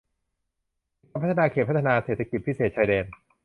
[1.09, 3.05] ในการพัฒนาเขตพัฒนาเศรษฐกิจพิเศษชายแดน